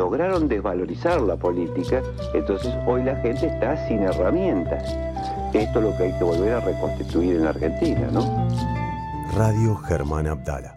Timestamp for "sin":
3.86-4.02